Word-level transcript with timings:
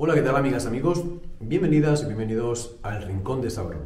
Hola, 0.00 0.14
¿qué 0.14 0.22
tal 0.22 0.36
amigas, 0.36 0.64
amigos? 0.64 1.02
Bienvenidas 1.40 2.04
y 2.04 2.06
bienvenidos 2.06 2.76
al 2.84 3.02
Rincón 3.02 3.42
de 3.42 3.50
Sauron. 3.50 3.82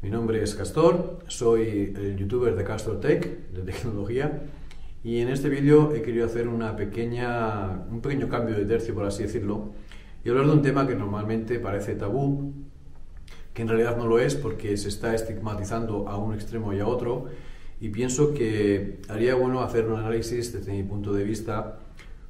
Mi 0.00 0.08
nombre 0.08 0.42
es 0.42 0.54
Castor, 0.54 1.18
soy 1.26 1.92
el 1.94 2.16
youtuber 2.16 2.56
de 2.56 2.64
Castor 2.64 2.98
Tech, 2.98 3.50
de 3.50 3.60
tecnología, 3.60 4.44
y 5.04 5.18
en 5.18 5.28
este 5.28 5.50
vídeo 5.50 5.94
he 5.94 6.00
querido 6.00 6.24
hacer 6.24 6.48
una 6.48 6.76
pequeña, 6.76 7.84
un 7.90 8.00
pequeño 8.00 8.30
cambio 8.30 8.56
de 8.56 8.64
tercio, 8.64 8.94
por 8.94 9.04
así 9.04 9.24
decirlo, 9.24 9.72
y 10.24 10.30
hablar 10.30 10.46
de 10.46 10.52
un 10.52 10.62
tema 10.62 10.86
que 10.86 10.94
normalmente 10.94 11.58
parece 11.60 11.94
tabú, 11.94 12.54
que 13.52 13.60
en 13.60 13.68
realidad 13.68 13.98
no 13.98 14.06
lo 14.06 14.18
es 14.18 14.34
porque 14.34 14.78
se 14.78 14.88
está 14.88 15.14
estigmatizando 15.14 16.08
a 16.08 16.16
un 16.16 16.32
extremo 16.32 16.72
y 16.72 16.80
a 16.80 16.86
otro, 16.86 17.26
y 17.82 17.90
pienso 17.90 18.32
que 18.32 19.00
haría 19.10 19.34
bueno 19.34 19.60
hacer 19.60 19.84
un 19.88 19.98
análisis 19.98 20.54
desde 20.54 20.72
mi 20.72 20.84
punto 20.84 21.12
de 21.12 21.22
vista 21.22 21.80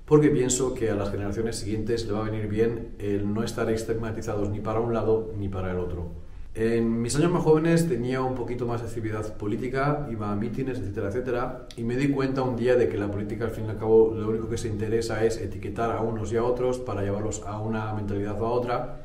porque 0.06 0.30
pienso 0.30 0.72
que 0.72 0.90
a 0.90 0.94
las 0.94 1.10
generaciones 1.10 1.56
siguientes 1.56 2.06
le 2.06 2.12
va 2.12 2.20
a 2.20 2.30
venir 2.30 2.48
bien 2.48 2.94
el 2.98 3.32
no 3.34 3.42
estar 3.42 3.68
estigmatizados 3.70 4.48
ni 4.50 4.60
para 4.60 4.80
un 4.80 4.94
lado 4.94 5.32
ni 5.36 5.48
para 5.48 5.72
el 5.72 5.78
otro. 5.78 6.26
En 6.54 7.02
mis 7.02 7.14
años 7.16 7.30
más 7.32 7.42
jóvenes 7.42 7.86
tenía 7.86 8.22
un 8.22 8.34
poquito 8.34 8.66
más 8.66 8.80
de 8.80 8.88
actividad 8.88 9.36
política, 9.36 10.06
iba 10.10 10.32
a 10.32 10.36
mítines, 10.36 10.78
etcétera, 10.78 11.08
etcétera, 11.08 11.66
y 11.76 11.82
me 11.82 11.96
di 11.96 12.08
cuenta 12.08 12.42
un 12.42 12.56
día 12.56 12.76
de 12.76 12.88
que 12.88 12.96
la 12.96 13.10
política 13.10 13.44
al 13.44 13.50
fin 13.50 13.66
y 13.66 13.68
al 13.68 13.78
cabo 13.78 14.14
lo 14.14 14.28
único 14.28 14.48
que 14.48 14.56
se 14.56 14.68
interesa 14.68 15.22
es 15.22 15.36
etiquetar 15.36 15.90
a 15.90 16.00
unos 16.00 16.32
y 16.32 16.36
a 16.36 16.44
otros 16.44 16.78
para 16.78 17.02
llevarlos 17.02 17.42
a 17.44 17.58
una 17.60 17.92
mentalidad 17.92 18.40
o 18.40 18.46
a 18.46 18.50
otra. 18.52 19.00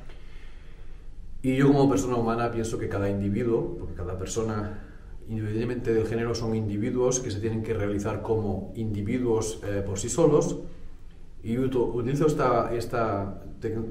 Y 1.41 1.57
yo 1.57 1.67
como 1.67 1.89
persona 1.89 2.15
humana 2.15 2.51
pienso 2.51 2.77
que 2.77 2.87
cada 2.87 3.09
individuo, 3.09 3.75
porque 3.79 3.95
cada 3.95 4.17
persona 4.17 4.87
independientemente 5.27 5.93
del 5.93 6.07
género 6.07 6.35
son 6.35 6.55
individuos 6.55 7.19
que 7.19 7.31
se 7.31 7.39
tienen 7.39 7.63
que 7.63 7.73
realizar 7.73 8.21
como 8.21 8.71
individuos 8.75 9.59
eh, 9.63 9.81
por 9.85 9.97
sí 9.99 10.09
solos, 10.09 10.57
y 11.43 11.57
utilizo 11.57 12.27
esta, 12.27 13.43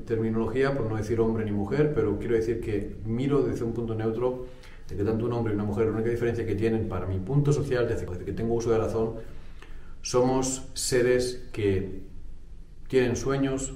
terminología 0.05 0.77
por 0.77 0.87
no 0.87 0.97
decir 0.97 1.21
hombre 1.21 1.45
ni 1.45 1.53
mujer, 1.53 1.93
pero 1.95 2.19
quiero 2.19 2.35
decir 2.35 2.61
que 2.61 2.97
miro 3.05 3.43
desde 3.43 3.65
un 3.65 3.73
punto 3.73 3.95
neutro 3.95 4.47
de 4.89 4.97
que 4.97 5.05
tanto 5.05 5.27
un 5.27 5.33
hombre 5.33 5.53
y 5.53 5.57
una 5.57 5.65
mujer, 5.65 5.87
la 5.87 5.93
única 5.93 6.11
diferencia 6.11 6.45
que 6.47 6.55
tienen 6.55 6.89
para 6.89 7.07
mi 7.07 7.19
punto 7.19 7.53
social, 7.53 7.89
desde 7.89 8.07
que 8.25 8.33
tengo 8.33 8.55
uso 8.55 8.71
de 8.71 8.79
razón, 8.79 9.15
somos 10.03 10.69
seres 10.75 11.49
que 11.53 12.03
tienen 12.89 13.17
sueños, 13.17 13.75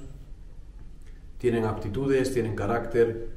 tienen 1.37 1.65
aptitudes, 1.65 2.33
tienen 2.33 2.55
carácter, 2.55 3.29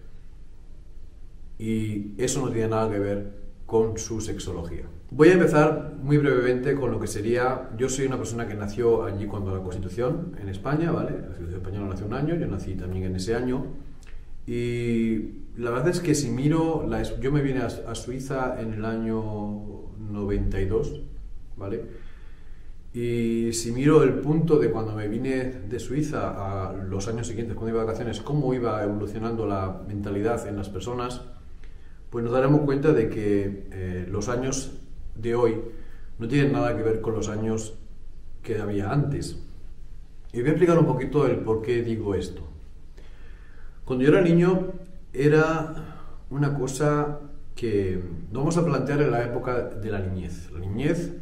y 1.58 2.12
eso 2.16 2.44
no 2.44 2.52
tiene 2.52 2.68
nada 2.68 2.90
que 2.90 2.98
ver 2.98 3.32
con 3.66 3.98
su 3.98 4.20
sexología. 4.20 4.84
Voy 5.10 5.30
a 5.30 5.32
empezar 5.32 5.94
muy 6.02 6.18
brevemente 6.18 6.74
con 6.74 6.90
lo 6.90 7.00
que 7.00 7.06
sería, 7.06 7.70
yo 7.78 7.88
soy 7.88 8.04
una 8.04 8.18
persona 8.18 8.46
que 8.46 8.54
nació 8.54 9.04
allí 9.04 9.26
cuando 9.26 9.56
la 9.56 9.62
Constitución, 9.62 10.36
en 10.38 10.50
España, 10.50 10.92
¿vale? 10.92 11.12
La 11.12 11.26
Constitución 11.28 11.60
española 11.62 11.88
nació 11.88 12.06
un 12.06 12.12
año, 12.12 12.34
yo 12.34 12.46
nací 12.46 12.74
también 12.74 13.04
en 13.04 13.16
ese 13.16 13.34
año, 13.34 13.64
y 14.46 15.46
la 15.56 15.70
verdad 15.70 15.88
es 15.88 16.00
que 16.00 16.14
si 16.14 16.30
miro, 16.30 16.86
la, 16.86 17.02
yo 17.02 17.32
me 17.32 17.40
vine 17.40 17.60
a, 17.60 17.94
Suiza 17.94 18.60
en 18.60 18.74
el 18.74 18.84
año 18.84 19.88
92, 20.10 21.00
¿vale? 21.56 21.84
Y 22.92 23.50
si 23.54 23.72
miro 23.72 24.02
el 24.02 24.14
punto 24.14 24.58
de 24.58 24.70
cuando 24.70 24.94
me 24.94 25.08
vine 25.08 25.44
de 25.68 25.78
Suiza 25.78 26.68
a 26.68 26.72
los 26.74 27.08
años 27.08 27.26
siguientes, 27.26 27.56
cuando 27.56 27.70
iba 27.70 27.80
de 27.80 27.86
vacaciones, 27.86 28.20
cómo 28.20 28.52
iba 28.52 28.82
evolucionando 28.84 29.46
la 29.46 29.82
mentalidad 29.88 30.46
en 30.46 30.56
las 30.56 30.68
personas, 30.68 31.22
pues 32.10 32.22
nos 32.24 32.32
daremos 32.32 32.60
cuenta 32.62 32.92
de 32.92 33.08
que 33.08 33.68
eh, 33.72 34.06
los 34.10 34.28
años 34.28 34.78
de 35.18 35.34
hoy 35.34 35.60
no 36.18 36.26
tienen 36.26 36.52
nada 36.52 36.76
que 36.76 36.82
ver 36.82 37.00
con 37.00 37.14
los 37.14 37.28
años 37.28 37.74
que 38.42 38.58
había 38.58 38.90
antes. 38.90 39.38
Y 40.32 40.40
voy 40.40 40.48
a 40.48 40.52
explicar 40.52 40.78
un 40.78 40.86
poquito 40.86 41.26
el 41.26 41.38
por 41.38 41.62
qué 41.62 41.82
digo 41.82 42.14
esto. 42.14 42.42
Cuando 43.84 44.04
yo 44.04 44.10
era 44.10 44.20
niño 44.20 44.72
era 45.12 45.74
una 46.30 46.54
cosa 46.54 47.20
que 47.54 48.00
vamos 48.30 48.56
a 48.56 48.64
plantear 48.64 49.02
en 49.02 49.10
la 49.10 49.24
época 49.24 49.62
de 49.62 49.90
la 49.90 50.00
niñez. 50.00 50.50
La 50.52 50.60
niñez 50.60 51.12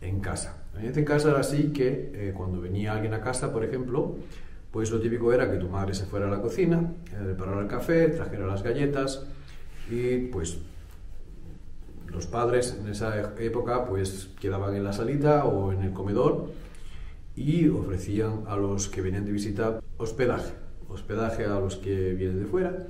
en 0.00 0.20
casa. 0.20 0.64
La 0.72 0.80
niñez 0.80 0.96
en 0.96 1.04
casa 1.04 1.30
era 1.30 1.40
así 1.40 1.72
que 1.72 2.12
eh, 2.14 2.34
cuando 2.36 2.60
venía 2.60 2.92
alguien 2.92 3.14
a 3.14 3.20
casa, 3.20 3.52
por 3.52 3.64
ejemplo, 3.64 4.16
pues 4.70 4.90
lo 4.90 5.00
típico 5.00 5.32
era 5.32 5.50
que 5.50 5.58
tu 5.58 5.68
madre 5.68 5.94
se 5.94 6.04
fuera 6.06 6.26
a 6.26 6.30
la 6.30 6.40
cocina, 6.40 6.92
eh, 7.12 7.22
preparara 7.24 7.60
el 7.60 7.68
café, 7.68 8.08
trajera 8.08 8.46
las 8.46 8.62
galletas, 8.62 9.26
y 9.90 10.18
pues 10.28 10.58
los 12.14 12.26
padres 12.26 12.78
en 12.80 12.88
esa 12.88 13.34
época 13.40 13.86
pues 13.86 14.30
quedaban 14.40 14.74
en 14.76 14.84
la 14.84 14.92
salita 14.92 15.44
o 15.44 15.72
en 15.72 15.82
el 15.82 15.92
comedor 15.92 16.52
y 17.34 17.68
ofrecían 17.68 18.44
a 18.46 18.56
los 18.56 18.88
que 18.88 19.00
venían 19.00 19.24
de 19.24 19.32
visita 19.32 19.80
hospedaje, 19.96 20.52
hospedaje 20.88 21.44
a 21.44 21.58
los 21.58 21.76
que 21.76 22.14
vienen 22.14 22.38
de 22.38 22.46
fuera. 22.46 22.86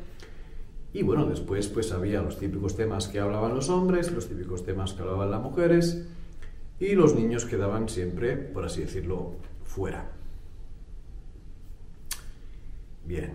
Y 0.93 1.03
bueno, 1.03 1.25
después 1.25 1.69
pues 1.69 1.91
había 1.93 2.23
los 2.23 2.39
típicos 2.39 2.77
temas 2.77 3.09
que 3.09 3.19
hablaban 3.19 3.55
los 3.55 3.71
hombres, 3.71 4.13
los 4.13 4.29
típicos 4.29 4.65
temas 4.65 4.93
que 4.93 5.03
hablaban 5.03 5.31
las 5.31 5.41
mujeres 5.41 6.07
y 6.79 6.95
los 6.95 7.15
niños 7.15 7.47
quedaban 7.47 7.89
siempre, 7.89 8.37
por 8.37 8.67
así 8.67 8.83
decirlo, 8.83 9.33
fuera. 9.65 10.11
Bien. 13.07 13.33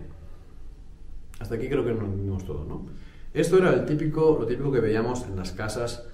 Hasta 1.39 1.55
aquí 1.55 1.67
creo 1.67 1.83
que 1.83 1.93
nos 1.93 2.15
vimos 2.15 2.45
todo, 2.45 2.63
¿no? 2.65 2.85
Esto 3.33 3.57
era 3.57 3.73
el 3.73 3.85
típico, 3.85 4.37
lo 4.39 4.45
típico 4.47 4.71
que 4.71 4.79
veíamos 4.79 5.23
en 5.25 5.35
las 5.35 5.51
casas, 5.51 6.07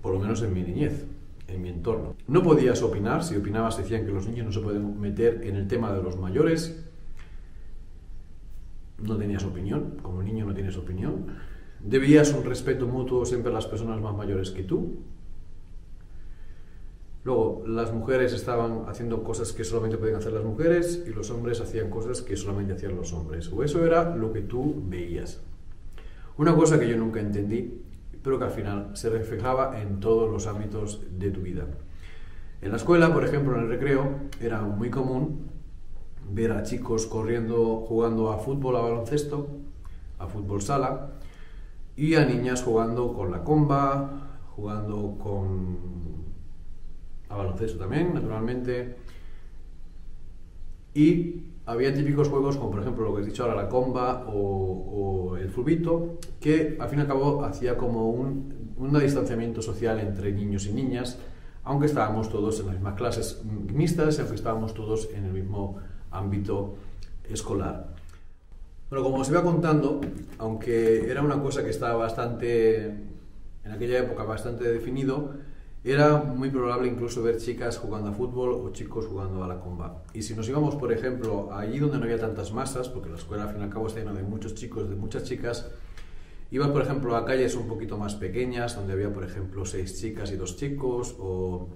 por 0.00 0.12
lo 0.14 0.20
menos 0.20 0.42
en 0.42 0.54
mi 0.54 0.62
niñez, 0.62 1.04
en 1.48 1.62
mi 1.62 1.68
entorno. 1.68 2.14
No 2.28 2.42
podías 2.42 2.82
opinar, 2.82 3.24
si 3.24 3.36
opinabas 3.36 3.76
decían 3.76 4.06
que 4.06 4.12
los 4.12 4.28
niños 4.28 4.46
no 4.46 4.52
se 4.52 4.60
pueden 4.60 5.00
meter 5.00 5.42
en 5.44 5.56
el 5.56 5.66
tema 5.66 5.92
de 5.92 6.02
los 6.02 6.16
mayores. 6.16 6.84
No 8.98 9.16
tenías 9.16 9.44
opinión, 9.44 9.98
como 10.00 10.22
niño 10.22 10.46
no 10.46 10.54
tienes 10.54 10.76
opinión. 10.76 11.26
Debías 11.80 12.32
un 12.32 12.44
respeto 12.44 12.86
mutuo 12.86 13.24
siempre 13.24 13.50
a 13.50 13.54
las 13.54 13.66
personas 13.66 14.00
más 14.00 14.14
mayores 14.14 14.52
que 14.52 14.62
tú. 14.62 15.02
Luego, 17.24 17.62
las 17.66 17.92
mujeres 17.92 18.32
estaban 18.32 18.84
haciendo 18.88 19.22
cosas 19.22 19.52
que 19.52 19.62
solamente 19.62 19.96
podían 19.96 20.16
hacer 20.16 20.32
las 20.32 20.44
mujeres 20.44 21.04
y 21.06 21.10
los 21.10 21.30
hombres 21.30 21.60
hacían 21.60 21.88
cosas 21.88 22.20
que 22.20 22.36
solamente 22.36 22.72
hacían 22.72 22.96
los 22.96 23.12
hombres. 23.12 23.48
O 23.52 23.62
eso 23.62 23.84
era 23.86 24.16
lo 24.16 24.32
que 24.32 24.40
tú 24.40 24.82
veías. 24.86 25.40
Una 26.36 26.54
cosa 26.56 26.80
que 26.80 26.88
yo 26.88 26.96
nunca 26.96 27.20
entendí, 27.20 27.80
pero 28.22 28.38
que 28.38 28.44
al 28.44 28.50
final 28.50 28.90
se 28.94 29.08
reflejaba 29.08 29.80
en 29.80 30.00
todos 30.00 30.30
los 30.30 30.46
ámbitos 30.48 31.00
de 31.18 31.30
tu 31.30 31.42
vida. 31.42 31.66
En 32.60 32.70
la 32.70 32.76
escuela, 32.76 33.12
por 33.12 33.24
ejemplo, 33.24 33.54
en 33.56 33.62
el 33.62 33.68
recreo, 33.68 34.08
era 34.40 34.62
muy 34.62 34.90
común 34.90 35.46
ver 36.32 36.52
a 36.52 36.62
chicos 36.62 37.06
corriendo, 37.06 37.84
jugando 37.86 38.32
a 38.32 38.38
fútbol, 38.38 38.76
a 38.76 38.80
baloncesto, 38.80 39.48
a 40.18 40.26
fútbol 40.26 40.62
sala, 40.62 41.12
y 41.96 42.14
a 42.14 42.24
niñas 42.24 42.62
jugando 42.62 43.12
con 43.12 43.30
la 43.30 43.44
comba, 43.44 44.40
jugando 44.56 45.18
con 45.22 46.11
a 47.32 47.36
baloncesto 47.36 47.78
también, 47.78 48.14
naturalmente. 48.14 48.96
Y 50.94 51.42
había 51.64 51.94
típicos 51.94 52.28
juegos 52.28 52.56
como 52.56 52.70
por 52.70 52.80
ejemplo 52.80 53.04
lo 53.04 53.14
que 53.14 53.22
he 53.22 53.24
dicho 53.24 53.44
ahora, 53.44 53.54
la 53.54 53.68
comba 53.68 54.24
o, 54.26 55.36
el 55.36 55.50
fulbito, 55.50 56.18
que 56.40 56.76
al 56.78 56.88
fin 56.88 56.98
y 56.98 57.02
al 57.02 57.08
cabo 57.08 57.44
hacía 57.44 57.76
como 57.76 58.10
un, 58.10 58.74
un 58.76 58.98
distanciamiento 59.00 59.62
social 59.62 59.98
entre 60.00 60.32
niños 60.32 60.66
y 60.66 60.72
niñas, 60.72 61.18
aunque 61.64 61.86
estábamos 61.86 62.28
todos 62.28 62.60
en 62.60 62.66
las 62.66 62.74
mismas 62.74 62.94
clases 62.94 63.42
mixtas, 63.44 64.18
aunque 64.18 64.34
estábamos 64.34 64.74
todos 64.74 65.08
en 65.14 65.24
el 65.24 65.32
mismo 65.32 65.78
ámbito 66.10 66.76
escolar. 67.28 67.94
Bueno, 68.90 69.04
como 69.04 69.22
os 69.22 69.30
iba 69.30 69.42
contando, 69.42 70.02
aunque 70.38 71.10
era 71.10 71.22
una 71.22 71.40
cosa 71.40 71.64
que 71.64 71.70
estaba 71.70 71.94
bastante, 71.94 72.84
en 73.64 73.72
aquella 73.72 74.00
época 74.00 74.24
bastante 74.24 74.70
definido, 74.70 75.32
era 75.84 76.18
muy 76.18 76.50
probable 76.50 76.88
incluso 76.88 77.22
ver 77.22 77.38
chicas 77.38 77.76
jugando 77.76 78.10
a 78.10 78.12
fútbol 78.12 78.52
o 78.52 78.70
chicos 78.70 79.06
jugando 79.06 79.42
a 79.42 79.48
la 79.48 79.58
comba. 79.58 80.04
Y 80.14 80.22
si 80.22 80.34
nos 80.34 80.48
íbamos, 80.48 80.76
por 80.76 80.92
ejemplo, 80.92 81.52
allí 81.52 81.78
donde 81.80 81.98
no 81.98 82.04
había 82.04 82.20
tantas 82.20 82.52
masas, 82.52 82.88
porque 82.88 83.10
la 83.10 83.16
escuela 83.16 83.44
al 83.44 83.50
fin 83.50 83.60
y 83.60 83.64
al 83.64 83.70
cabo 83.70 83.88
está 83.88 83.98
llena 83.98 84.12
de 84.12 84.22
muchos 84.22 84.54
chicos, 84.54 84.88
de 84.88 84.94
muchas 84.94 85.24
chicas, 85.24 85.70
ibas, 86.52 86.68
por 86.68 86.82
ejemplo, 86.82 87.16
a 87.16 87.24
calles 87.24 87.56
un 87.56 87.66
poquito 87.66 87.98
más 87.98 88.14
pequeñas, 88.14 88.76
donde 88.76 88.92
había, 88.92 89.12
por 89.12 89.24
ejemplo, 89.24 89.64
seis 89.64 90.00
chicas 90.00 90.30
y 90.30 90.36
dos 90.36 90.56
chicos, 90.56 91.16
o 91.18 91.68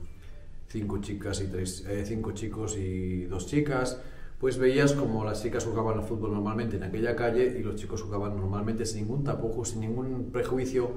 cinco 0.68 0.98
chicas 0.98 1.40
y 1.40 1.48
tres, 1.48 1.84
eh, 1.88 2.04
cinco 2.06 2.30
chicos 2.32 2.76
y 2.76 3.24
dos 3.24 3.46
chicas, 3.46 4.00
pues 4.38 4.58
veías 4.58 4.92
como 4.92 5.24
las 5.24 5.42
chicas 5.42 5.64
jugaban 5.64 5.98
al 5.98 6.04
fútbol 6.04 6.32
normalmente 6.32 6.76
en 6.76 6.82
aquella 6.84 7.16
calle 7.16 7.56
y 7.58 7.62
los 7.62 7.76
chicos 7.76 8.02
jugaban 8.02 8.36
normalmente 8.36 8.84
sin 8.84 9.02
ningún 9.02 9.24
tapujo, 9.24 9.64
sin 9.64 9.80
ningún 9.80 10.30
prejuicio 10.30 10.90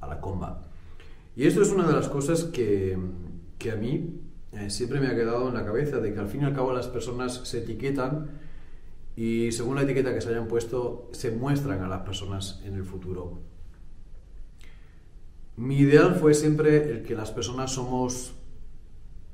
a 0.00 0.06
la 0.06 0.20
comba. 0.20 0.62
Y 1.34 1.46
esto 1.46 1.62
es 1.62 1.70
una 1.70 1.86
de 1.86 1.94
las 1.94 2.08
cosas 2.08 2.44
que, 2.44 2.98
que 3.58 3.70
a 3.70 3.76
mí 3.76 4.20
eh, 4.52 4.68
siempre 4.68 5.00
me 5.00 5.06
ha 5.06 5.14
quedado 5.14 5.48
en 5.48 5.54
la 5.54 5.64
cabeza, 5.64 5.98
de 5.98 6.12
que 6.12 6.20
al 6.20 6.28
fin 6.28 6.42
y 6.42 6.44
al 6.44 6.54
cabo 6.54 6.72
las 6.72 6.88
personas 6.88 7.40
se 7.44 7.60
etiquetan 7.60 8.30
y 9.16 9.52
según 9.52 9.76
la 9.76 9.82
etiqueta 9.82 10.14
que 10.14 10.20
se 10.20 10.30
hayan 10.30 10.48
puesto, 10.48 11.08
se 11.12 11.30
muestran 11.30 11.82
a 11.82 11.88
las 11.88 12.02
personas 12.02 12.60
en 12.64 12.74
el 12.74 12.84
futuro. 12.84 13.40
Mi 15.56 15.78
ideal 15.78 16.14
fue 16.14 16.34
siempre 16.34 16.90
el 16.90 17.02
que 17.02 17.14
las 17.14 17.30
personas 17.30 17.72
somos 17.72 18.34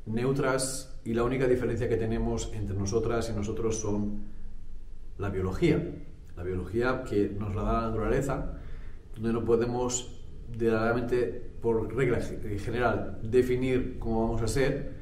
neutras 0.07 0.99
y 1.05 1.15
la 1.15 1.23
única 1.23 1.47
diferencia 1.47 1.89
que 1.89 1.97
tenemos 1.97 2.51
entre 2.55 2.77
nosotras 2.77 3.31
y 3.31 3.37
nosotros 3.37 3.77
son 3.77 4.25
la 5.17 5.31
biología. 5.31 5.95
La 6.37 6.43
biología 6.43 7.05
que 7.05 7.29
nos 7.39 7.55
la 7.55 7.63
da 7.63 7.73
la 7.73 7.87
naturaleza, 7.89 8.59
donde 9.15 9.33
no 9.33 9.45
podemos 9.45 10.23
realmente, 10.57 11.48
por 11.61 11.95
regla 11.95 12.21
general, 12.21 13.19
definir 13.23 13.99
cómo 13.99 14.27
vamos 14.27 14.43
a 14.43 14.49
ser. 14.49 14.99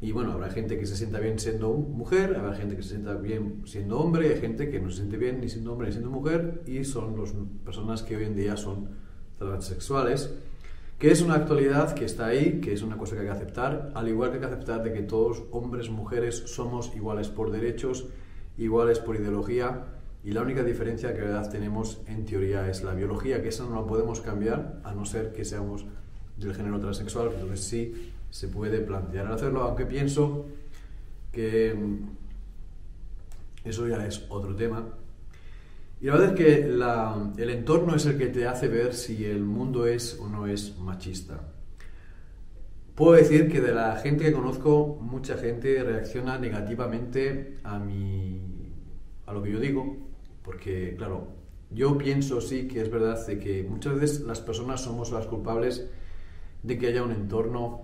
Y 0.00 0.12
bueno, 0.12 0.32
habrá 0.32 0.50
gente 0.50 0.78
que 0.78 0.86
se 0.86 0.96
sienta 0.96 1.18
bien 1.18 1.38
siendo 1.38 1.72
mujer, 1.72 2.36
habrá 2.36 2.54
gente 2.54 2.76
que 2.76 2.82
se 2.82 2.90
sienta 2.90 3.14
bien 3.14 3.62
siendo 3.64 3.98
hombre, 3.98 4.34
hay 4.34 4.40
gente 4.40 4.68
que 4.68 4.78
no 4.80 4.90
se 4.90 4.98
siente 4.98 5.16
bien 5.16 5.40
ni 5.40 5.48
siendo 5.48 5.72
hombre 5.72 5.88
ni 5.88 5.92
siendo 5.92 6.10
mujer, 6.10 6.62
y 6.66 6.84
son 6.84 7.18
las 7.18 7.32
personas 7.64 8.02
que 8.02 8.16
hoy 8.16 8.24
en 8.24 8.36
día 8.36 8.56
son 8.56 8.88
transexuales 9.38 10.30
que 10.98 11.10
es 11.10 11.20
una 11.20 11.34
actualidad 11.34 11.94
que 11.94 12.04
está 12.04 12.26
ahí, 12.26 12.60
que 12.60 12.72
es 12.72 12.82
una 12.82 12.96
cosa 12.96 13.14
que 13.14 13.20
hay 13.20 13.26
que 13.26 13.32
aceptar, 13.32 13.92
al 13.94 14.08
igual 14.08 14.30
que 14.30 14.36
hay 14.36 14.40
que 14.40 14.46
aceptar 14.46 14.82
de 14.82 14.92
que 14.92 15.02
todos, 15.02 15.42
hombres, 15.50 15.90
mujeres, 15.90 16.44
somos 16.46 16.94
iguales 16.94 17.28
por 17.28 17.50
derechos, 17.50 18.06
iguales 18.56 19.00
por 19.00 19.16
ideología, 19.16 19.84
y 20.24 20.32
la 20.32 20.42
única 20.42 20.62
diferencia 20.62 21.14
que 21.14 21.20
verdad 21.20 21.50
tenemos 21.50 22.00
en 22.06 22.24
teoría 22.24 22.68
es 22.68 22.82
la 22.82 22.94
biología, 22.94 23.42
que 23.42 23.48
esa 23.48 23.64
no 23.64 23.76
la 23.80 23.86
podemos 23.86 24.20
cambiar 24.20 24.80
a 24.82 24.94
no 24.94 25.04
ser 25.04 25.32
que 25.32 25.44
seamos 25.44 25.84
del 26.36 26.54
género 26.54 26.80
transexual, 26.80 27.30
entonces 27.32 27.60
sí 27.60 28.12
se 28.30 28.48
puede 28.48 28.80
plantear 28.80 29.30
hacerlo, 29.30 29.62
aunque 29.62 29.86
pienso 29.86 30.46
que 31.30 31.74
mm, 31.74 33.68
eso 33.68 33.86
ya 33.86 34.06
es 34.06 34.24
otro 34.28 34.56
tema 34.56 34.84
y 36.04 36.06
la 36.06 36.18
verdad 36.18 36.38
es 36.38 36.44
que 36.44 37.42
el 37.42 37.50
entorno 37.50 37.96
es 37.96 38.04
el 38.04 38.18
que 38.18 38.26
te 38.26 38.46
hace 38.46 38.68
ver 38.68 38.92
si 38.92 39.24
el 39.24 39.42
mundo 39.42 39.86
es 39.86 40.18
o 40.20 40.28
no 40.28 40.46
es 40.46 40.78
machista. 40.78 41.40
Puedo 42.94 43.14
decir 43.14 43.50
que 43.50 43.62
de 43.62 43.72
la 43.72 43.96
gente 43.96 44.24
que 44.24 44.32
conozco, 44.34 44.98
mucha 45.00 45.38
gente 45.38 45.82
reacciona 45.82 46.38
negativamente 46.38 47.56
a, 47.64 47.78
mi, 47.78 48.38
a 49.24 49.32
lo 49.32 49.42
que 49.42 49.52
yo 49.52 49.58
digo, 49.58 49.96
porque, 50.44 50.94
claro, 50.96 51.28
yo 51.70 51.98
pienso 51.98 52.40
sí 52.40 52.68
que 52.68 52.82
es 52.82 52.90
verdad 52.90 53.26
de 53.26 53.38
que 53.38 53.64
muchas 53.64 53.98
veces 53.98 54.20
las 54.20 54.40
personas 54.40 54.82
somos 54.82 55.10
las 55.10 55.26
culpables 55.26 55.88
de 56.62 56.78
que 56.78 56.86
haya 56.88 57.02
un 57.02 57.12
entorno, 57.12 57.82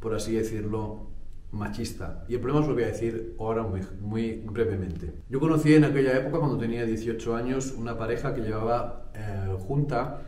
por 0.00 0.14
así 0.14 0.34
decirlo, 0.34 1.06
machista. 1.52 2.24
Y 2.28 2.34
el 2.34 2.40
problema 2.40 2.62
os 2.62 2.68
lo 2.68 2.74
voy 2.74 2.84
a 2.84 2.88
decir 2.88 3.34
ahora 3.38 3.62
muy, 3.62 3.82
muy 4.00 4.42
brevemente. 4.44 5.12
Yo 5.28 5.38
conocí 5.38 5.74
en 5.74 5.84
aquella 5.84 6.16
época, 6.16 6.38
cuando 6.38 6.58
tenía 6.58 6.84
18 6.84 7.36
años, 7.36 7.72
una 7.72 7.96
pareja 7.96 8.34
que 8.34 8.40
llevaba 8.40 9.10
eh, 9.14 9.56
junta 9.66 10.22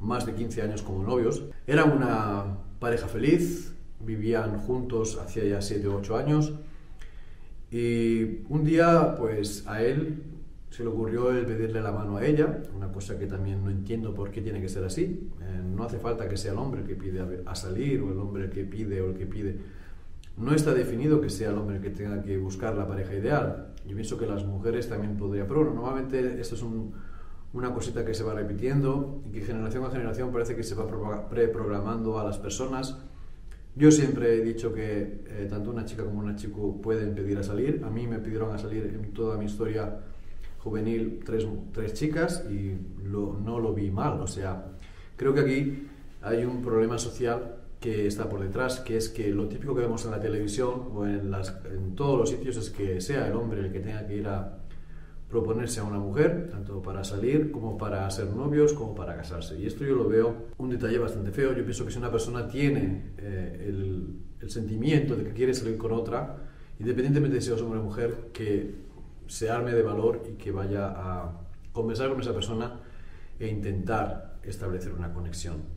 más 0.00 0.26
de 0.26 0.34
15 0.34 0.62
años 0.62 0.82
como 0.82 1.02
novios. 1.02 1.44
Era 1.66 1.84
una 1.84 2.58
pareja 2.78 3.08
feliz, 3.08 3.74
vivían 4.00 4.58
juntos 4.58 5.18
hacía 5.22 5.44
ya 5.44 5.60
7 5.60 5.86
o 5.88 5.96
8 5.96 6.16
años. 6.16 6.54
Y 7.70 8.42
un 8.48 8.64
día, 8.64 9.16
pues 9.16 9.66
a 9.66 9.82
él 9.82 10.22
se 10.74 10.82
le 10.82 10.88
ocurrió 10.88 11.30
el 11.30 11.46
pedirle 11.46 11.80
la 11.80 11.92
mano 11.92 12.16
a 12.16 12.26
ella, 12.26 12.58
una 12.74 12.90
cosa 12.90 13.16
que 13.16 13.26
también 13.26 13.62
no 13.62 13.70
entiendo 13.70 14.12
por 14.12 14.32
qué 14.32 14.40
tiene 14.40 14.60
que 14.60 14.68
ser 14.68 14.82
así. 14.82 15.30
Eh, 15.40 15.62
no 15.64 15.84
hace 15.84 15.98
falta 15.98 16.28
que 16.28 16.36
sea 16.36 16.50
el 16.50 16.58
hombre 16.58 16.80
el 16.80 16.86
que 16.88 16.96
pide 16.96 17.22
a 17.46 17.54
salir 17.54 18.00
o 18.00 18.10
el 18.10 18.18
hombre 18.18 18.44
el 18.46 18.50
que 18.50 18.64
pide 18.64 19.00
o 19.00 19.10
el 19.10 19.16
que 19.16 19.26
pide 19.26 19.56
no 20.36 20.52
está 20.52 20.74
definido 20.74 21.20
que 21.20 21.30
sea 21.30 21.50
el 21.50 21.58
hombre 21.58 21.76
el 21.76 21.82
que 21.82 21.90
tenga 21.90 22.20
que 22.22 22.36
buscar 22.38 22.74
la 22.74 22.88
pareja 22.88 23.14
ideal. 23.14 23.68
Yo 23.86 23.94
pienso 23.94 24.18
que 24.18 24.26
las 24.26 24.44
mujeres 24.44 24.88
también 24.88 25.16
podrían, 25.16 25.46
pero 25.46 25.72
normalmente 25.72 26.40
esto 26.40 26.56
es 26.56 26.64
una 27.52 27.72
cosita 27.72 28.04
que 28.04 28.14
se 28.14 28.24
va 28.24 28.34
repitiendo 28.34 29.22
y 29.28 29.30
que 29.30 29.42
generación 29.42 29.84
a 29.84 29.90
generación 29.90 30.32
parece 30.32 30.56
que 30.56 30.64
se 30.64 30.74
va 30.74 31.28
preprogramando 31.28 32.18
a 32.18 32.24
las 32.24 32.38
personas. 32.38 32.98
Yo 33.76 33.92
siempre 33.92 34.34
he 34.34 34.40
dicho 34.42 34.72
que 34.72 35.22
eh, 35.28 35.46
tanto 35.48 35.70
una 35.70 35.84
chica 35.84 36.04
como 36.04 36.20
un 36.20 36.34
chico 36.34 36.80
pueden 36.80 37.14
pedir 37.14 37.38
a 37.38 37.44
salir. 37.44 37.82
A 37.84 37.90
mí 37.90 38.08
me 38.08 38.18
pidieron 38.18 38.52
a 38.52 38.58
salir 38.58 38.84
en 38.84 39.12
toda 39.12 39.36
mi 39.36 39.44
historia 39.44 40.00
juvenil 40.64 41.20
tres, 41.24 41.46
tres 41.72 41.92
chicas 41.92 42.44
y 42.50 42.74
no 43.04 43.60
lo 43.60 43.74
vi 43.74 43.90
mal. 43.90 44.20
O 44.20 44.26
sea, 44.26 44.72
creo 45.16 45.34
que 45.34 45.40
aquí 45.40 45.88
hay 46.22 46.44
un 46.44 46.62
problema 46.62 46.98
social 46.98 47.56
que 47.78 48.06
está 48.06 48.30
por 48.30 48.40
detrás, 48.40 48.80
que 48.80 48.96
es 48.96 49.10
que 49.10 49.28
lo 49.28 49.46
típico 49.46 49.74
que 49.74 49.82
vemos 49.82 50.06
en 50.06 50.12
la 50.12 50.20
televisión 50.20 50.88
o 50.94 51.06
en, 51.06 51.30
las, 51.30 51.54
en 51.70 51.94
todos 51.94 52.18
los 52.18 52.30
sitios 52.30 52.56
es 52.56 52.70
que 52.70 53.00
sea 53.02 53.28
el 53.28 53.34
hombre 53.34 53.60
el 53.60 53.70
que 53.70 53.80
tenga 53.80 54.06
que 54.06 54.16
ir 54.16 54.26
a 54.26 54.58
proponerse 55.28 55.80
a 55.80 55.84
una 55.84 55.98
mujer, 55.98 56.48
tanto 56.50 56.80
para 56.80 57.04
salir 57.04 57.50
como 57.50 57.76
para 57.76 58.08
ser 58.10 58.28
novios, 58.30 58.72
como 58.72 58.94
para 58.94 59.14
casarse. 59.16 59.58
Y 59.58 59.66
esto 59.66 59.84
yo 59.84 59.96
lo 59.96 60.08
veo 60.08 60.34
un 60.56 60.70
detalle 60.70 60.96
bastante 60.96 61.30
feo. 61.30 61.52
Yo 61.52 61.62
pienso 61.62 61.84
que 61.84 61.90
si 61.90 61.98
una 61.98 62.10
persona 62.10 62.48
tiene 62.48 63.12
eh, 63.18 63.66
el, 63.68 64.20
el, 64.40 64.50
sentimiento 64.50 65.14
de 65.16 65.24
que 65.24 65.32
quiere 65.32 65.52
salir 65.52 65.76
con 65.76 65.92
otra, 65.92 66.36
independientemente 66.78 67.36
de 67.36 67.42
si 67.42 67.52
es 67.52 67.60
hombre 67.60 67.80
o 67.80 67.82
mujer, 67.82 68.30
que 68.32 68.83
se 69.26 69.50
arme 69.50 69.72
de 69.72 69.82
valor 69.82 70.22
y 70.30 70.34
que 70.34 70.50
vaya 70.50 70.88
a 70.88 71.40
conversar 71.72 72.10
con 72.10 72.20
esa 72.20 72.32
persona 72.32 72.80
e 73.38 73.48
intentar 73.48 74.38
establecer 74.42 74.92
una 74.92 75.12
conexión. 75.12 75.74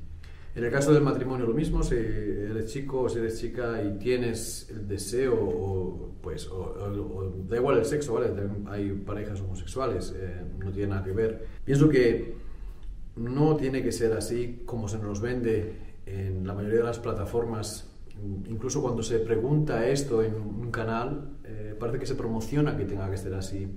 En 0.57 0.63
el 0.63 0.71
caso 0.71 0.91
del 0.91 1.03
matrimonio 1.03 1.45
lo 1.45 1.53
mismo, 1.53 1.83
si 1.83 1.95
eres 1.95 2.71
chico 2.73 3.01
o 3.01 3.09
si 3.09 3.19
eres 3.19 3.39
chica 3.39 3.79
y 3.83 3.99
tienes 3.99 4.67
el 4.71 4.87
deseo, 4.87 5.35
o, 5.35 6.15
pues, 6.19 6.49
da 7.47 7.55
igual 7.55 7.77
el 7.77 7.85
sexo, 7.85 8.15
¿vale? 8.15 8.31
Hay 8.67 8.91
parejas 8.91 9.39
homosexuales, 9.41 10.15
eh, 10.17 10.43
no 10.57 10.71
tiene 10.71 10.89
nada 10.89 11.03
que 11.03 11.11
ver. 11.11 11.45
Pienso 11.63 11.87
que 11.89 12.33
no 13.15 13.55
tiene 13.55 13.83
que 13.83 13.91
ser 13.91 14.13
así 14.13 14.63
como 14.65 14.87
se 14.87 14.97
nos 14.97 15.21
vende 15.21 15.75
en 16.07 16.47
la 16.47 16.55
mayoría 16.55 16.79
de 16.79 16.85
las 16.85 16.97
plataformas. 16.97 17.93
Incluso 18.47 18.81
cuando 18.81 19.03
se 19.03 19.19
pregunta 19.19 19.87
esto 19.87 20.23
en 20.23 20.33
un 20.33 20.71
canal, 20.71 21.36
parece 21.77 21.99
que 21.99 22.05
se 22.05 22.15
promociona 22.15 22.75
que 22.75 22.85
tenga 22.85 23.09
que 23.09 23.17
ser 23.17 23.33
así. 23.33 23.67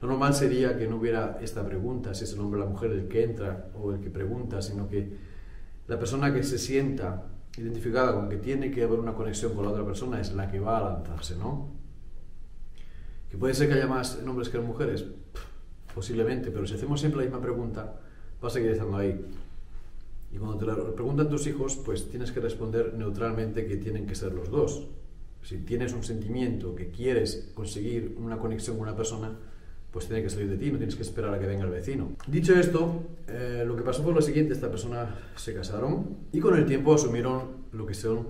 Lo 0.00 0.08
normal 0.08 0.34
sería 0.34 0.78
que 0.78 0.86
no 0.86 0.96
hubiera 0.96 1.38
esta 1.42 1.64
pregunta, 1.64 2.14
si 2.14 2.24
es 2.24 2.32
el 2.32 2.40
hombre 2.40 2.60
o 2.60 2.64
la 2.64 2.70
mujer 2.70 2.90
el 2.92 3.08
que 3.08 3.22
entra 3.22 3.68
o 3.74 3.92
el 3.92 4.00
que 4.00 4.10
pregunta, 4.10 4.62
sino 4.62 4.88
que 4.88 5.14
la 5.86 5.98
persona 5.98 6.32
que 6.32 6.42
se 6.42 6.58
sienta 6.58 7.26
identificada 7.58 8.14
con 8.14 8.28
que 8.28 8.36
tiene 8.36 8.70
que 8.70 8.84
haber 8.84 8.98
una 8.98 9.14
conexión 9.14 9.54
con 9.54 9.64
la 9.64 9.72
otra 9.72 9.84
persona 9.84 10.20
es 10.20 10.32
la 10.32 10.50
que 10.50 10.60
va 10.60 10.78
a 10.78 10.92
lanzarse, 10.92 11.36
¿no? 11.36 11.68
Que 13.28 13.36
puede 13.36 13.54
ser 13.54 13.68
que 13.68 13.74
haya 13.74 13.86
más 13.86 14.18
hombres 14.26 14.48
que 14.48 14.58
mujeres, 14.58 15.04
posiblemente, 15.94 16.50
pero 16.50 16.66
si 16.66 16.74
hacemos 16.74 17.00
siempre 17.00 17.18
la 17.18 17.24
misma 17.26 17.42
pregunta, 17.42 18.00
va 18.42 18.48
a 18.48 18.50
seguir 18.50 18.70
estando 18.70 18.96
ahí. 18.96 19.24
Y 20.32 20.38
cuando 20.38 20.56
te 20.56 20.66
la 20.66 20.76
preguntan 20.94 21.28
tus 21.28 21.46
hijos, 21.46 21.76
pues 21.84 22.08
tienes 22.08 22.30
que 22.30 22.40
responder 22.40 22.94
neutralmente 22.94 23.66
que 23.66 23.76
tienen 23.76 24.06
que 24.06 24.14
ser 24.14 24.32
los 24.32 24.48
dos. 24.50 24.88
Si 25.42 25.58
tienes 25.58 25.92
un 25.92 26.02
sentimiento 26.02 26.74
que 26.74 26.90
quieres 26.90 27.50
conseguir 27.54 28.16
una 28.18 28.38
conexión 28.38 28.76
con 28.76 28.88
una 28.88 28.96
persona, 28.96 29.36
pues 29.90 30.06
tiene 30.06 30.22
que 30.22 30.30
salir 30.30 30.48
de 30.48 30.56
ti, 30.56 30.70
no 30.70 30.78
tienes 30.78 30.94
que 30.94 31.02
esperar 31.02 31.34
a 31.34 31.38
que 31.38 31.46
venga 31.46 31.64
el 31.64 31.70
vecino. 31.70 32.12
Dicho 32.26 32.54
esto, 32.54 33.02
eh, 33.26 33.64
lo 33.66 33.76
que 33.76 33.82
pasó 33.82 34.02
fue 34.02 34.12
lo 34.12 34.22
siguiente, 34.22 34.52
esta 34.52 34.70
persona 34.70 35.16
se 35.36 35.54
casaron 35.54 36.18
y 36.32 36.40
con 36.40 36.56
el 36.56 36.66
tiempo 36.66 36.94
asumieron 36.94 37.66
lo 37.72 37.86
que 37.86 37.94
son 37.94 38.28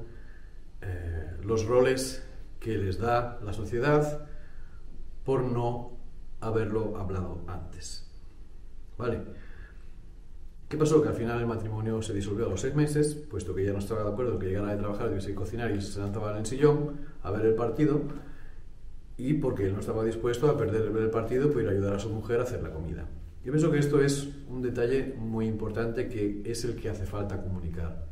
eh, 0.81 1.37
los 1.45 1.67
roles 1.67 2.23
que 2.59 2.79
les 2.79 2.99
da 2.99 3.39
la 3.45 3.53
sociedad 3.53 4.27
por 5.25 5.43
no 5.43 5.99
haberlo 6.41 6.97
hablado 6.97 7.43
antes. 7.47 8.07
¿Vale? 8.97 9.21
¿Qué 10.69 10.77
pasó? 10.77 11.03
Que 11.03 11.09
al 11.09 11.15
final 11.15 11.41
el 11.41 11.47
matrimonio 11.47 12.01
se 12.01 12.15
disolvió 12.15 12.47
a 12.47 12.49
los 12.49 12.61
seis 12.61 12.75
meses, 12.75 13.15
puesto 13.15 13.55
que 13.55 13.65
ya 13.65 13.73
no 13.73 13.81
estaba 13.81 14.05
de 14.05 14.11
acuerdo 14.11 14.39
que 14.39 14.47
llegara 14.47 14.71
de 14.71 14.77
trabajar, 14.77 15.11
que 15.19 15.35
cocinar 15.35 15.71
y 15.73 15.81
se 15.81 15.93
sentaba 15.93 16.31
en 16.33 16.39
el 16.39 16.47
sillón 16.47 16.97
a 17.23 17.31
ver 17.31 17.47
el 17.47 17.55
partido 17.55 18.03
y 19.17 19.35
porque 19.35 19.67
él 19.67 19.75
no 19.75 19.81
estaba 19.81 20.05
dispuesto 20.05 20.49
a 20.49 20.57
perder 20.57 20.97
el 20.97 21.11
partido 21.11 21.51
por 21.51 21.63
ir 21.63 21.69
a 21.69 21.73
ayudar 21.73 21.95
a 21.95 21.99
su 21.99 22.09
mujer 22.09 22.41
a 22.41 22.45
hacer 22.45 22.63
la 22.63 22.71
comida. 22.71 23.07
Yo 23.45 23.53
pienso 23.53 23.71
que 23.71 23.79
esto 23.79 24.01
es 24.03 24.29
un 24.49 24.63
detalle 24.63 25.15
muy 25.19 25.47
importante 25.47 26.09
que 26.09 26.43
es 26.45 26.65
el 26.65 26.75
que 26.75 26.89
hace 26.89 27.07
falta 27.07 27.43
comunicar. 27.43 28.07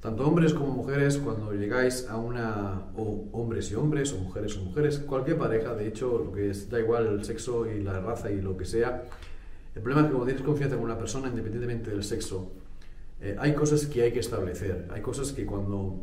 Tanto 0.00 0.26
hombres 0.26 0.54
como 0.54 0.72
mujeres, 0.72 1.18
cuando 1.18 1.52
llegáis 1.52 2.08
a 2.08 2.16
una, 2.16 2.86
o 2.96 3.28
hombres 3.32 3.70
y 3.70 3.74
hombres, 3.74 4.12
o 4.14 4.18
mujeres 4.18 4.56
o 4.56 4.62
mujeres, 4.62 4.98
cualquier 4.98 5.36
pareja, 5.36 5.74
de 5.74 5.86
hecho, 5.86 6.22
lo 6.24 6.32
que 6.32 6.50
es, 6.50 6.70
da 6.70 6.80
igual 6.80 7.06
el 7.06 7.24
sexo 7.24 7.70
y 7.70 7.82
la 7.82 8.00
raza 8.00 8.30
y 8.30 8.40
lo 8.40 8.56
que 8.56 8.64
sea, 8.64 9.04
el 9.74 9.82
problema 9.82 10.00
es 10.00 10.06
que 10.06 10.12
cuando 10.12 10.26
tienes 10.26 10.42
confianza 10.42 10.76
en 10.76 10.82
una 10.82 10.98
persona, 10.98 11.28
independientemente 11.28 11.90
del 11.90 12.02
sexo, 12.02 12.50
eh, 13.20 13.36
hay 13.38 13.54
cosas 13.54 13.86
que 13.86 14.02
hay 14.02 14.12
que 14.12 14.20
establecer, 14.20 14.88
hay 14.90 15.02
cosas 15.02 15.32
que 15.32 15.44
cuando 15.44 16.00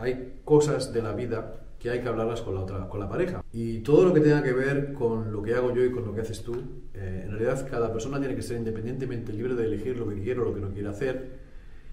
hay 0.00 0.40
cosas 0.44 0.92
de 0.92 1.02
la 1.02 1.12
vida 1.12 1.60
que 1.78 1.90
hay 1.90 2.00
que 2.00 2.08
hablarlas 2.08 2.42
con 2.42 2.54
la 2.54 2.60
otra, 2.60 2.88
con 2.88 3.00
la 3.00 3.08
pareja. 3.08 3.42
Y 3.52 3.78
todo 3.78 4.04
lo 4.04 4.12
que 4.12 4.20
tenga 4.20 4.42
que 4.42 4.52
ver 4.52 4.92
con 4.92 5.32
lo 5.32 5.42
que 5.42 5.54
hago 5.54 5.74
yo 5.74 5.82
y 5.84 5.90
con 5.90 6.04
lo 6.04 6.14
que 6.14 6.20
haces 6.20 6.42
tú, 6.42 6.54
eh, 6.94 7.22
en 7.24 7.30
realidad 7.30 7.66
cada 7.70 7.90
persona 7.90 8.18
tiene 8.18 8.36
que 8.36 8.42
ser 8.42 8.58
independientemente 8.58 9.32
libre 9.32 9.54
de 9.54 9.64
elegir 9.64 9.96
lo 9.96 10.06
que 10.06 10.20
quiere 10.20 10.40
o 10.40 10.44
lo 10.44 10.54
que 10.54 10.60
no 10.60 10.68
quiere 10.70 10.88
hacer. 10.88 11.40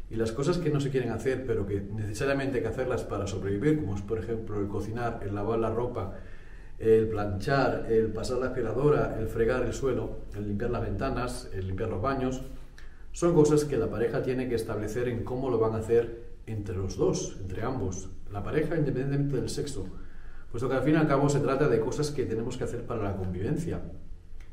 Y 0.09 0.15
las 0.15 0.31
cosas 0.31 0.57
que 0.57 0.69
no 0.69 0.79
se 0.79 0.89
quieren 0.89 1.11
hacer, 1.11 1.45
pero 1.45 1.65
que 1.65 1.81
necesariamente 1.81 2.57
hay 2.57 2.63
que 2.63 2.69
hacerlas 2.69 3.03
para 3.03 3.27
sobrevivir, 3.27 3.79
como 3.79 3.95
es 3.95 4.01
por 4.01 4.19
ejemplo 4.19 4.59
el 4.59 4.67
cocinar, 4.67 5.19
el 5.23 5.35
lavar 5.35 5.59
la 5.59 5.69
ropa, 5.69 6.15
el 6.79 7.07
planchar, 7.07 7.87
el 7.89 8.07
pasar 8.07 8.39
la 8.39 8.47
aspiradora, 8.47 9.17
el 9.19 9.27
fregar 9.27 9.63
el 9.63 9.73
suelo, 9.73 10.19
el 10.35 10.47
limpiar 10.47 10.71
las 10.71 10.81
ventanas, 10.81 11.49
el 11.53 11.67
limpiar 11.67 11.89
los 11.89 12.01
baños, 12.01 12.41
son 13.11 13.33
cosas 13.33 13.65
que 13.65 13.77
la 13.77 13.89
pareja 13.89 14.21
tiene 14.21 14.47
que 14.47 14.55
establecer 14.55 15.07
en 15.07 15.23
cómo 15.23 15.49
lo 15.49 15.59
van 15.59 15.73
a 15.73 15.77
hacer 15.77 16.26
entre 16.47 16.75
los 16.75 16.97
dos, 16.97 17.37
entre 17.39 17.61
ambos, 17.63 18.09
la 18.31 18.41
pareja 18.41 18.75
independientemente 18.75 19.35
del 19.35 19.49
sexo, 19.49 19.85
puesto 20.49 20.67
que 20.67 20.75
al 20.75 20.83
fin 20.83 20.95
y 20.95 20.97
al 20.97 21.07
cabo 21.07 21.29
se 21.29 21.39
trata 21.39 21.67
de 21.67 21.79
cosas 21.79 22.09
que 22.11 22.25
tenemos 22.25 22.57
que 22.57 22.63
hacer 22.63 22.85
para 22.85 23.03
la 23.03 23.15
convivencia. 23.15 23.81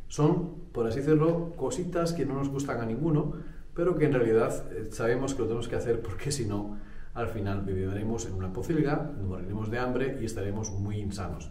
Son, 0.08 0.66
por 0.72 0.86
así 0.86 1.00
decirlo, 1.00 1.52
cositas 1.56 2.12
que 2.12 2.26
no 2.26 2.34
nos 2.34 2.48
gustan 2.48 2.80
a 2.80 2.86
ninguno, 2.86 3.34
pero 3.74 3.96
que 3.96 4.04
en 4.04 4.12
realidad 4.12 4.70
eh, 4.72 4.88
sabemos 4.90 5.34
que 5.34 5.40
lo 5.40 5.46
tenemos 5.46 5.68
que 5.68 5.76
hacer 5.76 6.00
porque 6.02 6.30
si 6.30 6.46
no, 6.46 6.78
al 7.14 7.28
final 7.28 7.62
viviremos 7.62 8.26
en 8.26 8.34
una 8.34 8.52
pocilga, 8.52 9.12
moriremos 9.24 9.70
de 9.70 9.78
hambre 9.78 10.18
y 10.20 10.24
estaremos 10.24 10.72
muy 10.72 10.98
insanos. 10.98 11.50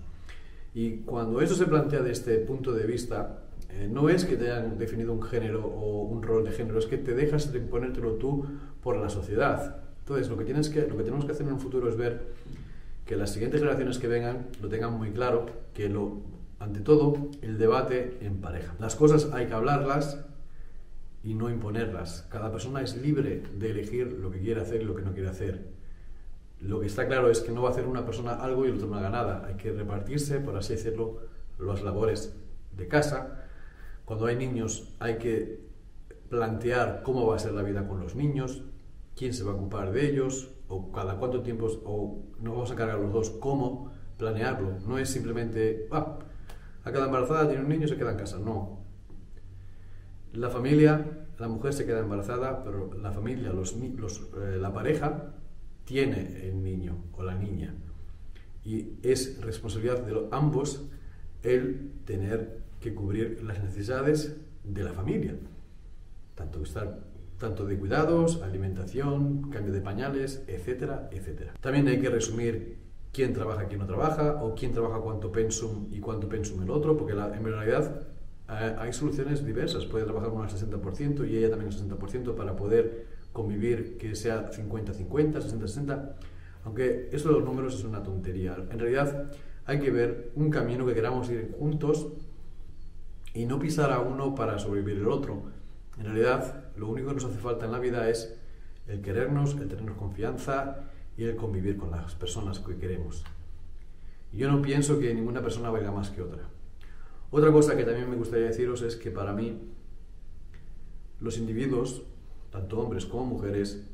Y 0.74 1.00
cuando 1.00 1.42
eso 1.42 1.56
se 1.56 1.66
plantea 1.66 2.02
de 2.02 2.12
este 2.12 2.38
punto 2.40 2.74
de 2.74 2.86
vista, 2.86 3.44
eh, 3.70 3.88
no 3.92 4.10
es 4.10 4.26
que 4.26 4.36
te 4.36 4.52
hayan 4.52 4.78
definido 4.78 5.14
un 5.14 5.22
género 5.22 5.66
o 5.66 6.04
un 6.04 6.22
rol 6.22 6.44
de 6.44 6.52
género, 6.52 6.80
es 6.80 6.86
que 6.86 6.98
te 6.98 7.14
dejas 7.14 7.52
de 7.52 7.60
imponértelo 7.60 8.14
tú 8.14 8.46
por 8.82 8.98
la 8.98 9.10
sociedad. 9.10 9.83
Entonces, 10.04 10.28
lo 10.28 10.38
que, 10.38 10.44
tenemos 10.44 11.26
que 11.26 11.32
hacer 11.32 11.48
en 11.48 11.54
un 11.54 11.62
futuro 11.62 11.88
es 11.88 11.96
ver 11.96 12.28
que 13.06 13.16
las 13.16 13.32
siguientes 13.32 13.62
generaciones 13.62 14.00
que 14.00 14.10
vengan 14.10 14.48
lo 14.62 14.68
tengan 14.68 14.92
muy 14.92 15.12
claro, 15.12 15.46
que 15.74 15.88
lo, 15.88 16.18
ante 16.60 16.82
todo, 16.82 17.30
el 17.42 17.58
debate 17.58 18.18
en 18.20 18.42
pareja. 18.42 18.76
Las 18.80 18.98
cosas 18.98 19.30
hay 19.32 19.48
que 19.48 19.54
hablarlas 19.54 20.20
y 21.24 21.36
no 21.36 21.50
imponerlas. 21.50 22.28
Cada 22.30 22.52
persona 22.52 22.82
es 22.82 22.98
libre 22.98 23.44
de 23.58 23.72
elegir 23.72 24.12
lo 24.12 24.30
que 24.30 24.40
quiere 24.40 24.60
hacer 24.60 24.82
y 24.82 24.84
lo 24.84 24.94
que 24.94 25.04
no 25.04 25.14
quiere 25.14 25.30
hacer. 25.30 25.70
Lo 26.60 26.82
que 26.82 26.88
está 26.88 27.08
claro 27.08 27.30
es 27.30 27.40
que 27.40 27.54
no 27.54 27.62
va 27.62 27.70
a 27.70 27.72
hacer 27.72 27.86
una 27.86 28.06
persona 28.06 28.34
algo 28.34 28.66
y 28.66 28.70
el 28.72 28.76
otro 28.76 28.88
no 28.88 28.98
haga 28.98 29.10
nada. 29.10 29.46
Hay 29.48 29.56
que 29.56 29.72
repartirse, 29.72 30.42
por 30.42 30.58
así 30.58 30.74
decirlo, 30.74 31.20
las 31.60 31.82
labores 31.82 32.36
de 32.76 32.90
casa. 32.90 33.46
Cuando 34.04 34.26
hay 34.26 34.36
niños 34.36 34.90
hay 35.00 35.18
que 35.18 35.62
plantear 36.28 37.04
cómo 37.04 37.26
va 37.26 37.38
a 37.38 37.40
ser 37.40 37.54
la 37.54 37.64
vida 37.64 37.88
con 37.88 38.02
los 38.02 38.16
niños, 38.16 38.64
quién 39.16 39.34
se 39.34 39.44
va 39.44 39.52
a 39.52 39.56
ocupar 39.56 39.92
de 39.92 40.10
ellos, 40.10 40.52
o 40.68 40.92
cada 40.92 41.18
cuánto 41.18 41.42
tiempo, 41.42 41.68
o 41.86 42.24
nos 42.40 42.54
vamos 42.54 42.70
a 42.70 42.74
encargar 42.74 43.00
los 43.00 43.14
dos, 43.14 43.30
cómo 43.30 43.92
planearlo. 44.18 44.80
No 44.88 44.98
es 44.98 45.10
simplemente, 45.10 45.88
ah, 45.92 46.20
a 46.84 46.92
cada 46.92 47.06
embarazada 47.06 47.48
tiene 47.48 47.64
un 47.64 47.70
niño 47.70 47.88
se 47.88 47.98
queda 47.98 48.12
en 48.12 48.18
casa. 48.18 48.40
No. 48.40 48.82
La 50.34 50.50
familia, 50.50 51.26
la 51.38 51.48
mujer 51.48 51.74
se 51.74 51.86
queda 51.86 52.00
embarazada, 52.00 52.64
pero 52.64 52.94
la 52.94 53.12
familia, 53.12 53.52
los, 53.52 53.76
eh, 53.76 54.58
la 54.60 54.74
pareja, 54.74 55.34
tiene 55.86 56.48
el 56.48 56.64
niño 56.64 57.04
o 57.14 57.24
la 57.24 57.36
niña. 57.36 57.76
Y 58.64 58.94
es 59.04 59.42
responsabilidad 59.42 60.02
de 60.04 60.28
ambos 60.32 60.90
el 61.44 61.92
tener 62.06 62.64
que 62.80 62.94
cubrir 62.94 63.44
las 63.44 63.62
necesidades 63.62 64.38
de 64.64 64.84
la 64.84 64.94
familia. 64.94 65.36
Tanto 66.36 66.64
estar 66.64 67.00
tanto 67.38 67.66
de 67.66 67.78
cuidados, 67.78 68.42
alimentación, 68.42 69.50
cambio 69.50 69.74
de 69.74 69.82
pañales, 69.82 70.44
etcétera, 70.48 71.10
etcétera. 71.12 71.54
También 71.62 71.88
hay 71.88 72.00
que 72.00 72.10
resumir 72.10 72.78
quién 73.12 73.34
trabaja, 73.34 73.66
quién 73.66 73.80
no 73.80 73.86
trabaja, 73.86 74.44
o 74.44 74.56
quién 74.56 74.74
trabaja 74.74 75.00
cuánto 75.00 75.32
pensum 75.32 75.88
y 75.92 76.00
cuánto 76.00 76.28
pensum 76.28 76.62
el 76.64 76.70
otro, 76.70 76.98
porque 76.98 77.14
en 77.14 77.44
realidad 77.44 78.02
eh, 78.50 78.76
hay 78.78 78.94
soluciones 78.94 79.46
diversas. 79.46 79.86
Puede 79.86 80.06
trabajar 80.06 80.30
uno 80.30 80.44
al 80.44 80.50
60% 80.50 81.30
y 81.30 81.38
ella 81.38 81.50
también 81.50 81.72
al 81.72 81.78
60% 81.78 82.36
para 82.36 82.56
poder 82.56 83.08
convivir 83.32 83.98
que 83.98 84.16
sea 84.16 84.52
50-50, 84.52 85.34
60-60. 85.34 86.14
Aunque 86.66 87.10
eso 87.12 87.30
de 87.30 87.36
los 87.36 87.44
números 87.44 87.76
es 87.76 87.84
una 87.84 88.04
tontería. 88.04 88.56
En 88.72 88.80
realidad 88.80 89.32
hay 89.66 89.80
que 89.80 89.92
ver 89.92 90.32
un 90.36 90.50
camino 90.50 90.86
que 90.86 90.94
queramos 90.94 91.30
ir 91.30 91.56
juntos 91.60 92.08
y 93.34 93.46
no 93.46 93.60
pisar 93.60 93.92
a 93.92 94.00
uno 94.00 94.36
para 94.36 94.60
sobrevivir 94.60 95.00
el 95.00 95.08
otro. 95.08 95.44
En 95.98 96.06
realidad 96.06 96.66
lo 96.76 96.88
único 96.88 97.10
que 97.10 97.16
nos 97.16 97.26
hace 97.26 97.38
falta 97.38 97.66
en 97.66 97.72
la 97.72 97.80
vida 97.80 98.10
es 98.10 98.36
el 98.88 99.02
querernos, 99.02 99.54
el 99.56 99.68
tenernos 99.68 99.98
confianza 99.98 100.90
y 101.18 101.24
el 101.24 101.36
convivir 101.36 101.78
con 101.78 101.92
las 101.92 102.16
personas 102.16 102.60
que 102.60 102.78
queremos. 102.78 103.24
Yo 104.32 104.52
no 104.52 104.62
pienso 104.62 105.00
que 105.00 105.14
ninguna 105.14 105.42
persona 105.42 105.70
valga 105.70 105.92
más 105.92 106.10
que 106.10 106.22
otra. 106.22 106.50
Otra 107.30 107.52
cosa 107.52 107.78
que 107.78 107.84
también 107.84 108.10
me 108.10 108.16
gustaría 108.16 108.48
deciros 108.48 108.82
es 108.82 108.96
que 108.96 109.12
para 109.12 109.34
mí 109.34 109.60
los 111.20 111.38
individuos, 111.38 112.04
tanto 112.52 112.80
hombres 112.80 113.06
como 113.06 113.26
mujeres, 113.26 113.86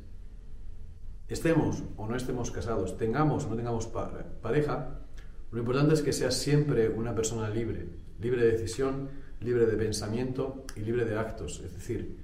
estemos 1.27 1.83
o 1.97 2.07
no 2.07 2.15
estemos 2.15 2.51
casados, 2.51 2.97
tengamos 2.97 3.45
o 3.45 3.49
no 3.49 3.55
tengamos 3.55 3.87
pareja, 4.41 4.99
lo 5.51 5.59
importante 5.59 5.93
es 5.93 6.01
que 6.01 6.13
seas 6.13 6.35
siempre 6.35 6.89
una 6.89 7.15
persona 7.15 7.49
libre, 7.49 7.87
libre 8.19 8.43
de 8.43 8.51
decisión, 8.51 9.09
libre 9.41 9.65
de 9.65 9.77
pensamiento 9.77 10.65
y 10.75 10.81
libre 10.81 11.05
de 11.05 11.17
actos. 11.17 11.61
Es 11.63 11.73
decir, 11.73 12.17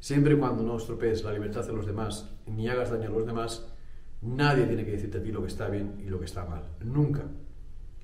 siempre 0.00 0.34
y 0.34 0.38
cuando 0.38 0.62
no 0.62 0.76
estropees 0.76 1.24
la 1.24 1.32
libertad 1.32 1.64
de 1.66 1.72
los 1.72 1.86
demás 1.86 2.30
ni 2.46 2.68
hagas 2.68 2.90
daño 2.90 3.08
a 3.08 3.12
los 3.12 3.26
demás, 3.26 3.66
nadie 4.22 4.66
tiene 4.66 4.84
que 4.84 4.92
decirte 4.92 5.18
a 5.18 5.22
ti 5.22 5.32
lo 5.32 5.42
que 5.42 5.48
está 5.48 5.68
bien 5.68 6.02
y 6.04 6.08
lo 6.08 6.18
que 6.18 6.24
está 6.24 6.44
mal. 6.44 6.62
Nunca. 6.84 7.24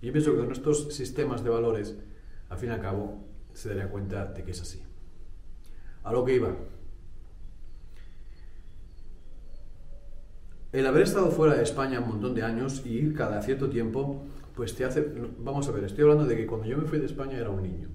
Y 0.01 0.07
yo 0.07 0.13
pienso 0.13 0.33
que 0.33 0.39
con 0.39 0.53
estos 0.53 0.95
sistemas 0.95 1.45
de 1.45 1.51
valores 1.51 1.97
al 2.49 2.59
fin 2.59 2.71
y 2.71 2.73
al 2.73 2.81
cabo 2.81 3.25
se 3.53 3.69
daría 3.69 3.89
cuenta 3.89 4.27
de 4.27 4.43
que 4.43 4.51
es 4.51 4.61
así. 4.61 4.83
A 6.05 6.13
lo 6.13 6.25
que 6.25 6.35
iba. 6.35 6.55
El 10.73 10.87
haber 10.87 11.03
estado 11.03 11.31
fuera 11.31 11.55
de 11.55 11.63
España 11.63 12.01
un 12.01 12.09
montón 12.09 12.35
de 12.35 12.43
años 12.43 12.83
y 12.85 12.91
ir 12.91 13.15
cada 13.15 13.43
cierto 13.43 13.69
tiempo, 13.69 14.25
pues 14.57 14.75
te 14.75 14.85
hace... 14.85 15.07
Vamos 15.39 15.69
a 15.69 15.73
ver, 15.73 15.85
estoy 15.85 16.03
hablando 16.03 16.25
de 16.25 16.37
que 16.37 16.47
cuando 16.47 16.67
yo 16.67 16.79
me 16.79 16.85
fui 16.85 16.99
de 16.99 17.07
España 17.07 17.39
era 17.39 17.51
un 17.51 17.63
niño. 17.63 17.89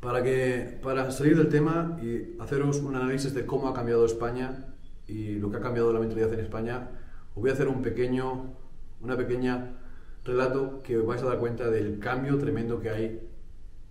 Para, 0.00 0.22
que, 0.22 0.78
para 0.82 1.10
salir 1.10 1.36
del 1.36 1.48
tema 1.48 1.98
y 2.02 2.40
haceros 2.40 2.78
un 2.78 2.96
análisis 2.96 3.34
de 3.34 3.44
cómo 3.44 3.68
ha 3.68 3.74
cambiado 3.74 4.06
España 4.06 4.66
y 5.06 5.34
lo 5.34 5.50
que 5.50 5.58
ha 5.58 5.60
cambiado 5.60 5.92
la 5.92 6.00
mentalidad 6.00 6.32
en 6.32 6.40
España, 6.40 6.88
os 7.34 7.42
voy 7.42 7.50
a 7.50 7.52
hacer 7.52 7.68
un 7.68 7.82
pequeño, 7.82 8.56
una 9.02 9.16
pequeña 9.16 9.76
relato 10.24 10.82
que 10.82 10.96
os 10.96 11.06
vais 11.06 11.22
a 11.22 11.26
dar 11.26 11.38
cuenta 11.38 11.68
del 11.68 11.98
cambio 11.98 12.38
tremendo 12.38 12.80
que 12.80 12.90
hay 12.90 13.28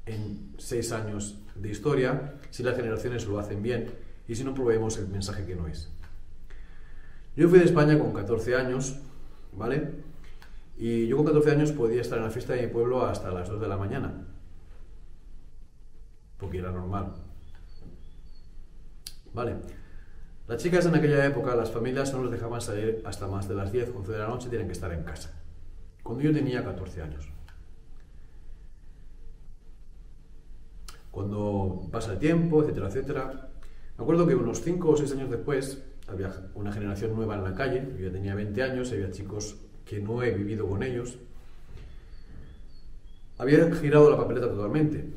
en 0.05 0.55
seis 0.57 0.91
años 0.91 1.37
de 1.55 1.69
historia, 1.69 2.35
si 2.49 2.63
las 2.63 2.75
generaciones 2.75 3.27
lo 3.27 3.37
hacen 3.37 3.61
bien 3.61 3.91
y 4.27 4.35
si 4.35 4.43
no 4.43 4.53
proveemos 4.53 4.97
el 4.97 5.07
mensaje 5.09 5.45
que 5.45 5.55
no 5.55 5.67
es. 5.67 5.89
Yo 7.35 7.47
fui 7.49 7.59
de 7.59 7.65
España 7.65 7.97
con 7.99 8.13
14 8.13 8.55
años, 8.55 8.99
¿vale? 9.53 9.91
Y 10.77 11.07
yo 11.07 11.17
con 11.17 11.25
14 11.25 11.51
años 11.51 11.71
podía 11.71 12.01
estar 12.01 12.17
en 12.17 12.25
la 12.25 12.31
fiesta 12.31 12.53
de 12.53 12.63
mi 12.63 12.73
pueblo 12.73 13.05
hasta 13.05 13.31
las 13.31 13.49
2 13.49 13.61
de 13.61 13.67
la 13.67 13.77
mañana, 13.77 14.25
porque 16.39 16.59
era 16.59 16.71
normal. 16.71 17.13
¿Vale? 19.33 19.55
Las 20.47 20.61
chicas 20.63 20.85
en 20.85 20.95
aquella 20.95 21.25
época, 21.25 21.55
las 21.55 21.69
familias 21.69 22.11
no 22.13 22.23
los 22.23 22.31
dejaban 22.31 22.61
salir 22.61 23.03
hasta 23.05 23.27
más 23.27 23.47
de 23.47 23.55
las 23.55 23.71
10, 23.71 23.91
11 23.95 24.11
de 24.11 24.17
la 24.17 24.27
noche, 24.27 24.49
tienen 24.49 24.67
que 24.67 24.73
estar 24.73 24.91
en 24.91 25.03
casa 25.03 25.39
cuando 26.09 26.23
yo 26.23 26.33
tenía 26.33 26.63
14 26.63 27.03
años. 27.03 27.29
Cuando 31.11 31.87
pasa 31.91 32.13
el 32.13 32.17
tiempo, 32.17 32.63
etcétera, 32.63 32.87
etcétera. 32.87 33.49
Me 33.95 34.03
acuerdo 34.03 34.25
que 34.25 34.33
unos 34.33 34.59
5 34.61 34.89
o 34.89 34.97
6 34.97 35.11
años 35.11 35.29
después 35.29 35.83
había 36.07 36.31
una 36.55 36.71
generación 36.71 37.15
nueva 37.15 37.35
en 37.35 37.43
la 37.43 37.53
calle, 37.53 37.87
yo 37.95 38.07
ya 38.07 38.11
tenía 38.11 38.33
20 38.33 38.63
años, 38.63 38.91
había 38.91 39.11
chicos 39.11 39.57
que 39.85 39.99
no 39.99 40.23
he 40.23 40.31
vivido 40.31 40.67
con 40.67 40.81
ellos. 40.81 41.19
Había 43.37 43.71
girado 43.75 44.09
la 44.09 44.17
papeleta 44.17 44.47
totalmente. 44.49 45.13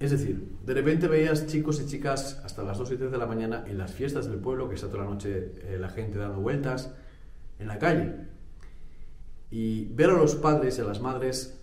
Es 0.00 0.10
decir, 0.12 0.56
de 0.64 0.72
repente 0.72 1.08
veías 1.08 1.46
chicos 1.46 1.78
y 1.78 1.86
chicas 1.86 2.40
hasta 2.42 2.62
las 2.62 2.78
2 2.78 2.92
y 2.92 2.96
3 2.96 3.12
de 3.12 3.18
la 3.18 3.26
mañana 3.26 3.64
en 3.68 3.76
las 3.76 3.92
fiestas 3.92 4.26
del 4.26 4.38
pueblo, 4.38 4.66
que 4.66 4.74
está 4.74 4.88
toda 4.88 5.04
la 5.04 5.10
noche 5.10 5.52
eh, 5.58 5.76
la 5.78 5.90
gente 5.90 6.18
dando 6.18 6.40
vueltas 6.40 6.94
en 7.58 7.68
la 7.68 7.78
calle 7.78 8.14
y 9.50 9.84
ver 9.92 10.08
a 10.08 10.14
los 10.14 10.36
padres 10.36 10.78
y 10.78 10.80
a 10.80 10.84
las 10.84 11.02
madres 11.02 11.60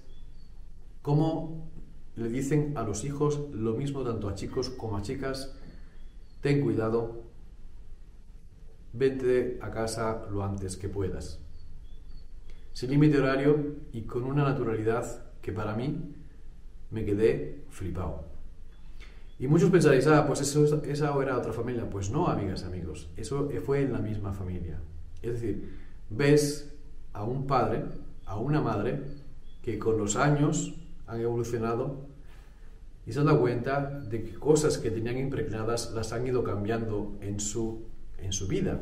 cómo 1.02 1.72
le 2.16 2.30
dicen 2.30 2.74
a 2.78 2.84
los 2.84 3.06
hijos 3.06 3.40
lo 3.54 3.74
mismo 3.74 4.04
tanto 4.04 4.30
a 4.30 4.36
chicos 4.36 4.70
como 4.70 4.98
a 4.98 5.02
chicas, 5.02 5.56
ten 6.42 6.62
cuidado, 6.62 7.24
vente 8.94 9.58
a 9.64 9.72
casa 9.72 10.28
lo 10.30 10.44
antes 10.44 10.78
que 10.78 10.90
puedas. 10.90 11.40
Sin 12.74 12.92
límite 12.92 13.18
horario 13.18 13.78
y 13.94 14.04
con 14.04 14.26
una 14.26 14.44
naturalidad 14.44 15.32
que 15.42 15.52
para 15.52 15.76
mí 15.76 16.14
me 16.92 17.04
quedé 17.04 17.66
flipado. 17.70 18.27
Y 19.40 19.48
muchos 19.48 19.70
pensaréis, 19.70 20.08
ah, 20.08 20.26
pues 20.26 20.42
eso, 20.42 20.84
esa 20.84 21.22
era 21.22 21.38
otra 21.38 21.54
familia. 21.54 21.90
Pues 21.90 22.10
no, 22.10 22.28
amigas, 22.28 22.64
amigos, 22.64 23.10
eso 23.18 23.50
fue 23.66 23.82
en 23.82 23.94
la 23.94 24.00
misma 24.00 24.34
familia. 24.34 24.80
Es 25.22 25.34
decir, 25.34 25.78
ves 26.10 26.74
a 27.14 27.24
un 27.24 27.46
padre, 27.46 27.84
a 28.26 28.38
una 28.38 28.62
madre, 28.62 29.04
que 29.62 29.78
con 29.78 29.98
los 29.98 30.16
años 30.16 30.74
han 31.08 31.22
evolucionado 31.22 32.08
y 33.06 33.14
se 33.14 33.20
han 33.20 33.26
dado 33.26 33.40
cuenta 33.40 33.82
de 33.82 34.24
que 34.24 34.34
cosas 34.34 34.78
que 34.78 34.92
tenían 34.92 35.18
impregnadas 35.18 35.92
las 35.94 36.14
han 36.14 36.28
ido 36.28 36.44
cambiando 36.44 37.18
en 37.22 37.40
su, 37.40 37.86
en 38.18 38.34
su 38.34 38.48
vida. 38.48 38.80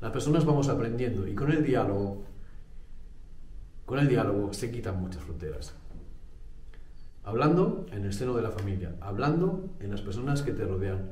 Las 0.00 0.12
personas 0.12 0.44
vamos 0.44 0.68
aprendiendo 0.68 1.26
y 1.26 1.34
con 1.34 1.50
el 1.50 1.64
diálogo, 1.64 2.24
con 3.84 3.98
el 3.98 4.08
diálogo 4.08 4.52
se 4.52 4.70
quitan 4.70 5.00
muchas 5.00 5.22
fronteras. 5.22 5.74
Hablando 7.28 7.84
en 7.92 8.06
el 8.06 8.14
seno 8.14 8.34
de 8.34 8.40
la 8.40 8.50
familia, 8.50 8.96
hablando 9.02 9.68
en 9.80 9.90
las 9.90 10.00
personas 10.00 10.40
que 10.40 10.52
te 10.52 10.64
rodean. 10.64 11.10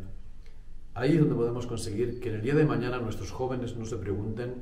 Ahí 0.94 1.12
es 1.12 1.20
donde 1.20 1.34
podemos 1.34 1.66
conseguir 1.66 2.20
que 2.20 2.30
en 2.30 2.36
el 2.36 2.40
día 2.40 2.54
de 2.54 2.64
mañana 2.64 2.98
nuestros 3.00 3.32
jóvenes 3.32 3.76
no 3.76 3.84
se 3.84 3.98
pregunten 3.98 4.54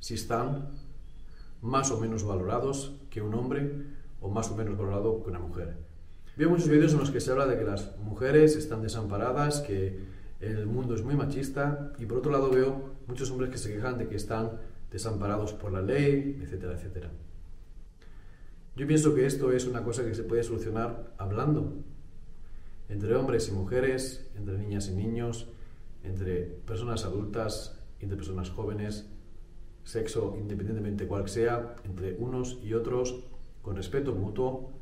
si 0.00 0.14
están 0.14 0.70
más 1.62 1.92
o 1.92 2.00
menos 2.00 2.24
valorados 2.24 2.96
que 3.08 3.22
un 3.22 3.34
hombre 3.34 3.70
o 4.20 4.28
más 4.28 4.50
o 4.50 4.56
menos 4.56 4.76
valorado 4.76 5.22
que 5.22 5.30
una 5.30 5.38
mujer. 5.38 5.76
Veo 6.36 6.50
muchos 6.50 6.68
vídeos 6.68 6.92
en 6.92 6.98
los 6.98 7.12
que 7.12 7.20
se 7.20 7.30
habla 7.30 7.46
de 7.46 7.56
que 7.56 7.64
las 7.64 7.96
mujeres 7.98 8.56
están 8.56 8.82
desamparadas, 8.82 9.60
que 9.60 9.96
el 10.40 10.66
mundo 10.66 10.96
es 10.96 11.04
muy 11.04 11.14
machista 11.14 11.92
y 12.00 12.06
por 12.06 12.18
otro 12.18 12.32
lado 12.32 12.50
veo 12.50 12.94
muchos 13.06 13.30
hombres 13.30 13.50
que 13.50 13.58
se 13.58 13.72
quejan 13.72 13.96
de 13.96 14.08
que 14.08 14.16
están 14.16 14.58
desamparados 14.90 15.52
por 15.52 15.70
la 15.70 15.82
ley, 15.82 16.40
etcétera, 16.42 16.72
etcétera. 16.72 17.10
Yo 18.76 18.88
pienso 18.88 19.14
que 19.14 19.24
esto 19.24 19.52
es 19.52 19.66
una 19.66 19.84
cosa 19.84 20.04
que 20.04 20.14
se 20.14 20.24
puede 20.24 20.42
solucionar 20.42 21.14
hablando 21.16 21.74
entre 22.88 23.14
hombres 23.14 23.48
y 23.48 23.52
mujeres, 23.52 24.28
entre 24.34 24.58
niñas 24.58 24.88
y 24.88 24.94
niños, 24.94 25.48
entre 26.02 26.42
personas 26.42 27.04
adultas, 27.04 27.80
entre 28.00 28.16
personas 28.16 28.50
jóvenes, 28.50 29.08
sexo 29.84 30.36
independientemente 30.38 31.06
cual 31.06 31.28
sea, 31.28 31.76
entre 31.84 32.14
unos 32.14 32.58
y 32.64 32.74
otros, 32.74 33.22
con 33.62 33.76
respeto 33.76 34.12
mutuo 34.12 34.72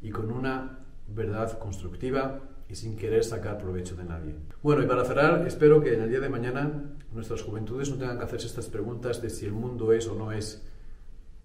y 0.00 0.10
con 0.10 0.30
una 0.30 0.78
verdad 1.08 1.58
constructiva 1.58 2.40
y 2.68 2.76
sin 2.76 2.96
querer 2.96 3.24
sacar 3.24 3.58
provecho 3.58 3.96
de 3.96 4.04
nadie. 4.04 4.36
Bueno, 4.62 4.82
y 4.82 4.86
para 4.86 5.04
cerrar, 5.04 5.46
espero 5.46 5.82
que 5.82 5.94
en 5.94 6.02
el 6.02 6.10
día 6.10 6.20
de 6.20 6.28
mañana 6.28 6.94
nuestras 7.12 7.42
juventudes 7.42 7.90
no 7.90 7.96
tengan 7.96 8.18
que 8.18 8.24
hacerse 8.24 8.46
estas 8.46 8.68
preguntas 8.68 9.20
de 9.20 9.30
si 9.30 9.46
el 9.46 9.52
mundo 9.52 9.92
es 9.92 10.06
o 10.06 10.14
no 10.14 10.30
es 10.30 10.64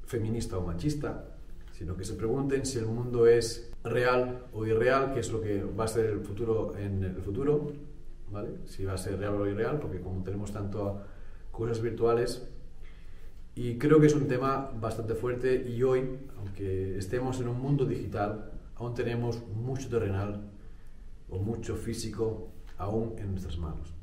feminista 0.06 0.58
o 0.58 0.66
machista, 0.66 1.37
sino 1.78 1.96
que 1.96 2.04
se 2.04 2.16
pregunten 2.16 2.66
si 2.66 2.80
el 2.80 2.88
mundo 2.88 3.28
es 3.28 3.72
real 3.84 4.48
o 4.52 4.66
irreal, 4.66 5.14
que 5.14 5.20
es 5.20 5.32
lo 5.32 5.40
que 5.40 5.64
va 5.64 5.84
a 5.84 5.88
ser 5.88 6.08
el 6.08 6.22
futuro 6.22 6.76
en 6.76 7.04
el 7.04 7.22
futuro, 7.22 7.72
¿vale? 8.32 8.50
Si 8.66 8.84
va 8.84 8.94
a 8.94 8.98
ser 8.98 9.20
real 9.20 9.36
o 9.36 9.48
irreal, 9.48 9.80
porque 9.80 10.02
como 10.02 10.24
tenemos 10.24 10.52
tanto 10.52 11.04
cosas 11.52 11.80
virtuales, 11.80 12.48
y 13.54 13.78
creo 13.78 14.00
que 14.00 14.08
es 14.08 14.16
un 14.16 14.28
tema 14.28 14.72
bastante 14.80 15.14
fuerte 15.14 15.70
y 15.70 15.84
hoy, 15.84 16.18
aunque 16.38 16.98
estemos 16.98 17.40
en 17.42 17.48
un 17.48 17.62
mundo 17.62 17.86
digital, 17.86 18.52
aún 18.76 18.96
tenemos 18.96 19.48
mucho 19.48 19.88
terrenal 19.88 20.50
o 21.30 21.38
mucho 21.38 21.76
físico 21.76 22.50
aún 22.80 23.14
en 23.20 23.32
nuestras 23.32 23.58
manos. 23.60 23.94